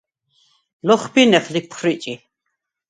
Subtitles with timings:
[0.87, 2.13] ლოხბინეხ ლიფხრიჭი.